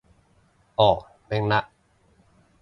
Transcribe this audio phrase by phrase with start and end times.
[0.77, 0.97] 哦，
[1.29, 1.63] 明嘞